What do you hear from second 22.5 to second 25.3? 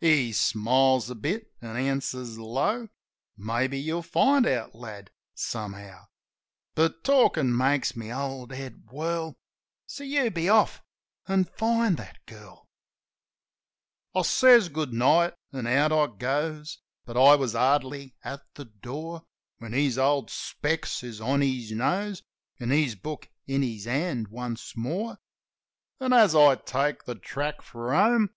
An' his book in his hand once more;